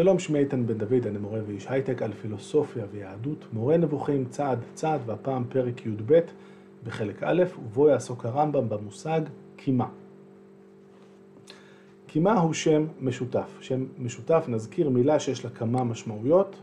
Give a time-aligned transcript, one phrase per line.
[0.00, 4.58] שלום, שמי איתן בן דוד, אני מורה ואיש הייטק על פילוסופיה ויהדות, מורה נבוכים צעד
[4.74, 6.20] צעד, והפעם פרק י"ב
[6.84, 9.20] בחלק א', ובו יעסוק הרמב"ם במושג
[9.56, 9.88] קימה.
[12.06, 13.58] קימה הוא שם משותף.
[13.60, 16.56] שם משותף, נזכיר מילה שיש לה כמה משמעויות,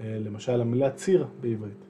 [0.00, 1.84] אה, למשל המילה ציר בעברית.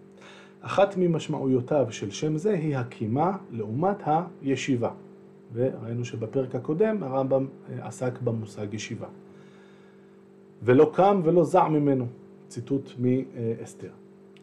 [0.61, 4.91] אחת ממשמעויותיו של שם זה היא הקימה לעומת הישיבה.
[5.53, 9.09] וראינו שבפרק הקודם הרמב"ם אה, עסק במושג ישיבה.
[10.65, 12.07] ולא קם ולא זע ממנו,
[12.48, 13.91] ציטוט מאסתר.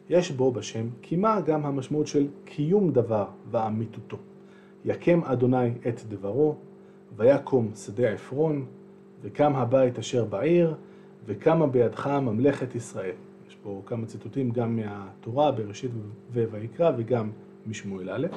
[0.10, 4.18] יש בו בשם קימה גם המשמעות של קיום דבר ואמיתותו.
[4.86, 6.56] יקם אדוני את דברו,
[7.18, 8.66] ויקום שדה עפרון,
[9.22, 10.76] וקם הבית אשר בעיר,
[11.26, 13.16] וקמה בידך ממלכת ישראל.
[13.48, 15.92] יש פה כמה ציטוטים גם מהתורה, בראשית
[16.32, 17.30] ויקרא, וגם
[17.68, 18.28] משמואל א'.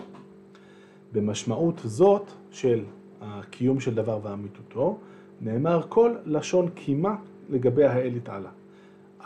[1.12, 2.84] במשמעות זאת של
[3.20, 4.98] הקיום של דבר ואמיתותו,
[5.41, 7.16] נאמר כל לשון קימה
[7.50, 8.50] לגבי האל יתעלה.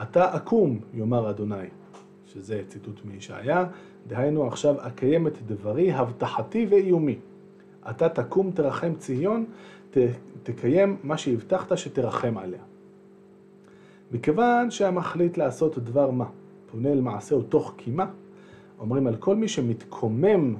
[0.02, 1.66] אתה אקום, יאמר אדוני,
[2.26, 3.66] שזה ציטוט מישעיה,
[4.06, 7.18] דהיינו עכשיו אקיים את דברי, הבטחתי ואיומי.
[7.90, 9.45] אתה תקום תרחם ציון,
[9.90, 9.96] ת,
[10.43, 12.60] תקיים מה שהבטחת שתרחם עליה.
[14.12, 16.24] מכיוון שהמחליט לעשות דבר מה,
[16.71, 18.06] פונה אל מעשהו תוך קימה,
[18.80, 20.54] אומרים על כל מי שמתקומם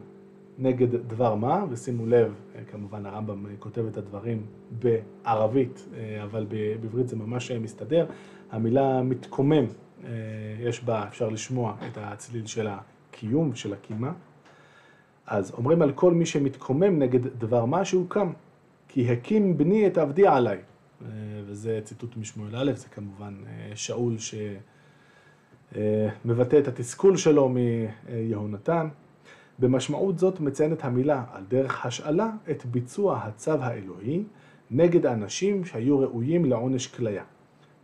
[0.59, 7.09] נגד דבר מה, ושימו לב, אה, כמובן הרמב"ם כותב את הדברים בערבית, אה, אבל בעברית
[7.09, 8.07] זה ממש מסתדר.
[8.51, 9.65] המילה מתקומם,
[10.05, 10.11] אה,
[10.61, 14.13] יש בה, אפשר לשמוע את הצליל של הקיום, של הקימה.
[15.27, 18.33] אז אומרים על כל מי שמתקומם נגד דבר מה שהוא קם,
[18.89, 20.59] כי הקים בני את עבדי עליי.
[21.47, 23.35] וזה ציטוט משמואל א', זה כמובן
[23.75, 24.17] שאול
[25.75, 28.89] שמבטא את התסכול שלו מיהונתן.
[29.59, 34.25] במשמעות זאת מציינת המילה על דרך השאלה את ביצוע הצו האלוהי
[34.71, 37.25] נגד האנשים שהיו ראויים לעונש כליה.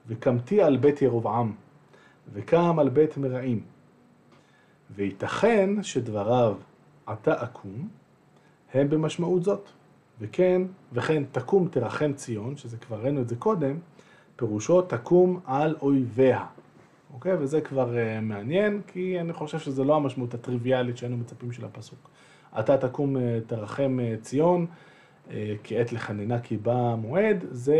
[0.06, 1.52] וקמתי על בית ירבעם,
[2.32, 3.60] וקם על בית מרעים.
[4.90, 6.56] וייתכן שדבריו
[7.06, 7.88] עתה אקום,
[8.74, 9.68] הם במשמעות זאת.
[10.20, 13.78] וכן, וכן תקום תרחם ציון, שזה כבר ראינו את זה קודם,
[14.36, 16.46] פירושו תקום על אויביה.
[17.14, 17.32] אוקיי?
[17.40, 22.10] וזה כבר uh, מעניין, כי אני חושב שזו לא המשמעות הטריוויאלית שהיינו מצפים של הפסוק.
[22.58, 24.66] אתה תקום uh, תרחם uh, ציון,
[25.28, 25.30] uh,
[25.62, 27.78] כי עת לחננה כי בא המועד, זה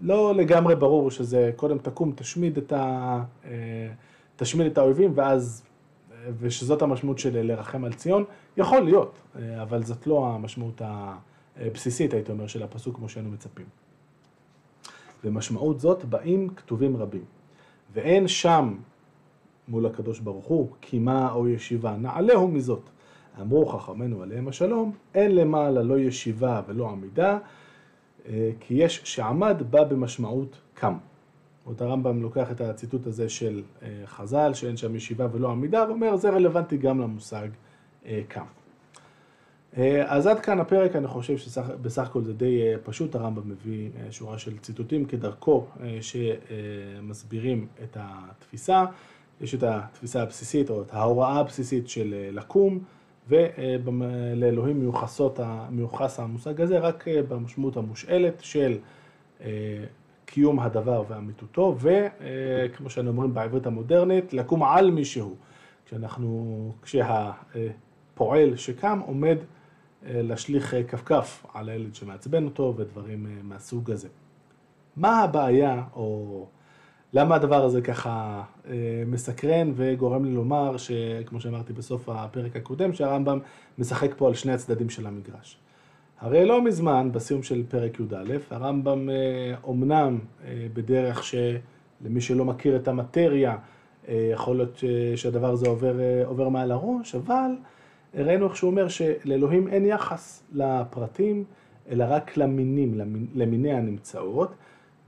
[0.00, 3.46] לא לגמרי ברור שזה קודם תקום, תשמיד את, ה, uh,
[4.36, 5.64] תשמיד את האויבים, ואז,
[6.38, 8.24] ושזאת המשמעות של לרחם על ציון,
[8.56, 9.18] יכול להיות,
[9.62, 10.82] אבל זאת לא המשמעות
[11.56, 13.66] הבסיסית, הייתי אומר, של הפסוק כמו שהיינו מצפים.
[15.24, 17.37] ומשמעות זאת באים כתובים רבים.
[17.92, 18.74] ואין שם
[19.68, 22.90] מול הקדוש ברוך הוא קימה או ישיבה, נעלהו מזאת.
[23.40, 27.38] אמרו חכמינו עליהם השלום, אין למעלה לא ישיבה ולא עמידה,
[28.28, 30.94] אה, כי יש שעמד בה במשמעות קם.
[31.64, 36.16] עוד הרמב"ם לוקח את הציטוט הזה של אה, חז"ל, שאין שם ישיבה ולא עמידה, ואומר,
[36.16, 37.48] זה רלוונטי גם למושג
[38.06, 38.44] אה, קם.
[40.06, 44.58] אז עד כאן הפרק, אני חושב שבסך הכל זה די פשוט, הרמב"ם מביא שורה של
[44.58, 45.66] ציטוטים כדרכו
[46.00, 48.84] שמסבירים את התפיסה.
[49.40, 52.78] יש את התפיסה הבסיסית או את ההוראה הבסיסית של לקום,
[53.28, 54.90] ולאלוהים
[55.70, 58.78] מיוחס המושג הזה רק במשמעות המושאלת של
[60.26, 65.34] קיום הדבר ואמיתותו, וכמו שאני אומרים בעברית המודרנית, לקום על מישהו,
[65.86, 69.57] כשאנחנו, כשהפועל שקם עומד אה,
[70.06, 74.08] להשליך אה, כפכף על הילד שמעצבן אותו ודברים אה, מהסוג הזה.
[74.96, 76.46] מה הבעיה, או
[77.12, 78.42] למה הדבר הזה ככה
[79.06, 83.38] מסקרן וגורם לי לומר, שכמו שאמרתי בסוף הפרק הקודם, שהרמב"ם
[83.78, 85.58] משחק פה על שני הצדדים של המגרש.
[86.20, 89.08] הרי לא מזמן, בסיום של פרק י"א, הרמב"ם
[89.64, 90.18] אומנם
[90.72, 93.56] בדרך שלמי שלא מכיר את המטריה,
[94.08, 94.82] יכול להיות
[95.16, 95.94] שהדבר הזה עובר,
[96.24, 97.50] עובר מעל הראש, אבל
[98.14, 101.44] ראינו איך שהוא אומר שלאלוהים אין יחס לפרטים,
[101.90, 103.00] אלא רק למינים,
[103.34, 104.54] למיני הנמצאות.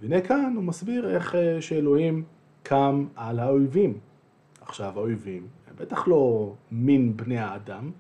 [0.00, 2.25] והנה כאן הוא מסביר איך אה, שאלוהים
[2.62, 3.99] קם על האויבים.
[4.61, 5.47] עכשיו, האויבים,
[5.79, 7.91] בטח לא מין בני האדם,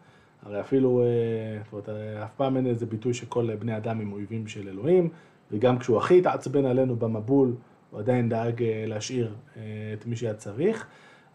[0.42, 4.12] הרי אפילו, אה, זאת אומרת, אה, אף פעם אין איזה ביטוי שכל בני אדם הם
[4.12, 5.08] אויבים של אלוהים,
[5.50, 7.54] וגם כשהוא הכי התעצבן עלינו במבול,
[7.90, 9.34] הוא עדיין דאג להשאיר
[9.92, 10.86] את מי שהיה צריך.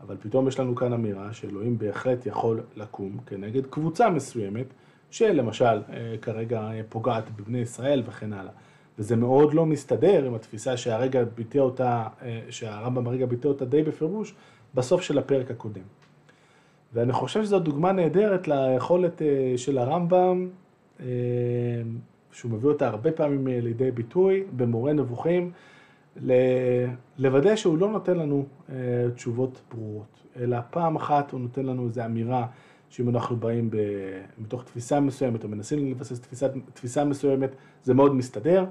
[0.02, 4.66] אבל פתאום יש לנו כאן אמירה שאלוהים בהחלט יכול לקום כנגד קבוצה מסוימת,
[5.12, 8.52] שלמשל אה, כרגע אה, פוגעת בבני ישראל וכן הלאה.
[9.00, 13.84] וזה מאוד לא מסתדר עם התפיסה שהרגע ביטא אותה, אה, שהרמב"ם הרגע ביטא אותה די
[13.84, 14.34] בפירוש,
[14.76, 15.82] בסוף של הפרק הקודם.
[16.94, 19.22] ואני חושב שזו דוגמה נהדרת ליכולת
[19.58, 20.50] של הרמב"ם,
[22.32, 25.52] שהוא מביא אותה הרבה פעמים לידי ביטוי, במורה נבוכים,
[27.18, 28.46] לוודא שהוא לא נותן לנו
[29.16, 32.48] תשובות ברורות, אלא פעם אחת הוא נותן לנו איזו אמירה
[32.90, 33.78] שאם אנחנו באים ב...
[34.38, 38.66] מתוך תפיסה מסוימת או מנסים לבסס תפיסה, תפיסה מסוימת, זה מאוד מסתדר,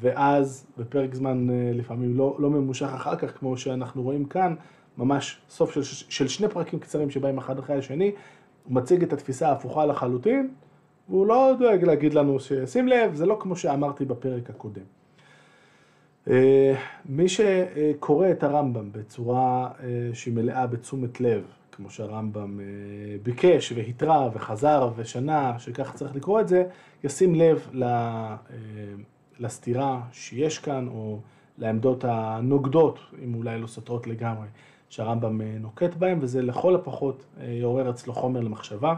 [0.00, 4.54] ואז בפרק זמן לפעמים לא, לא ממושך אחר כך, כמו שאנחנו רואים כאן,
[4.98, 8.12] ממש סוף של, של שני פרקים קצרים שבאים אחד אחרי השני,
[8.64, 10.48] הוא מציג את התפיסה ההפוכה לחלוטין,
[11.08, 14.99] והוא לא דואג להגיד לנו ששים לב, זה לא כמו שאמרתי בפרק הקודם.
[16.28, 16.74] אה,
[17.06, 22.64] מי שקורא את הרמב"ם בצורה אה, שהיא מלאה בתשומת לב, כמו שהרמב"ם אה,
[23.22, 26.64] ביקש והתרה וחזר ושנה, שככה צריך לקרוא את זה,
[27.04, 27.70] ישים לב
[29.38, 31.20] לסתירה שיש כאן, או
[31.58, 34.46] לעמדות הנוגדות, אם אולי לא סותרות לגמרי,
[34.88, 38.94] שהרמב"ם נוקט בהם, וזה לכל הפחות יעורר אצלו חומר למחשבה.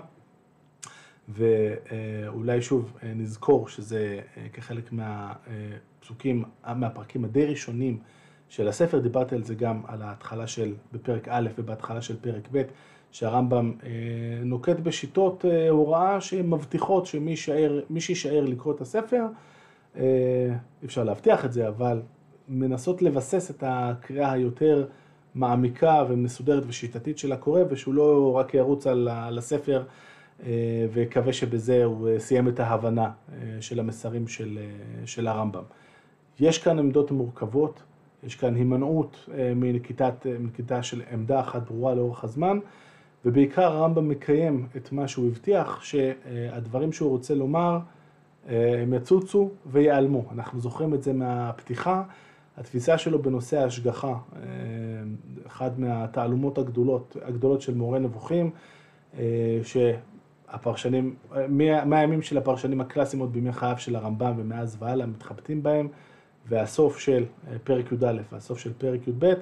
[1.28, 4.20] ואולי שוב נזכור שזה
[4.52, 6.44] כחלק מהפסוקים,
[6.76, 7.98] מהפרקים הדי ראשונים
[8.48, 12.62] של הספר, דיברתי על זה גם על ההתחלה של, בפרק א' ובהתחלה של פרק ב',
[13.10, 13.72] שהרמב"ם
[14.44, 17.36] נוקט בשיטות הוראה שמבטיחות שמי
[18.00, 19.22] שיישאר לקרוא את הספר,
[20.84, 22.02] אפשר להבטיח את זה, אבל
[22.48, 24.86] מנסות לבסס את הקריאה היותר
[25.34, 29.82] מעמיקה ומסודרת ושיטתית של הקורא, ושהוא לא רק ירוץ על הספר
[30.92, 33.10] ויקווה שבזה הוא סיים את ההבנה
[33.60, 34.58] של המסרים של,
[35.04, 35.62] של הרמב"ם.
[36.40, 37.82] יש כאן עמדות מורכבות,
[38.24, 42.58] יש כאן הימנעות מנקיטת, מנקיטה של עמדה אחת ברורה לאורך הזמן,
[43.24, 47.78] ובעיקר הרמב"ם מקיים את מה שהוא הבטיח, שהדברים שהוא רוצה לומר
[48.48, 50.24] הם יצוצו ויעלמו.
[50.32, 52.02] אנחנו זוכרים את זה מהפתיחה.
[52.56, 54.14] התפיסה שלו בנושא ההשגחה,
[55.46, 58.50] אחת מהתעלומות הגדולות, הגדולות של מורה נבוכים,
[60.52, 61.14] שהפרשנים,
[61.87, 65.88] מהימים של הפרשנים הקלאסיים עוד בימי חייו של הרמב"ם ומאז והלאה מתחבטים בהם,
[66.49, 67.25] והסוף של
[67.64, 69.32] פרק י"א והסוף של פרק י"ב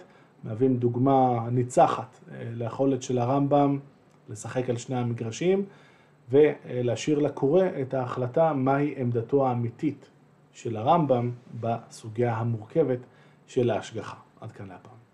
[0.45, 3.79] מהווים דוגמה ניצחת ליכולת של הרמב"ם
[4.29, 5.65] לשחק על שני המגרשים
[6.31, 10.11] ולהשאיר לקורא את ההחלטה מהי עמדתו האמיתית
[10.53, 11.31] של הרמב"ם
[11.61, 12.99] בסוגיה המורכבת
[13.47, 14.17] של ההשגחה.
[14.41, 15.10] עד כאן להפעם.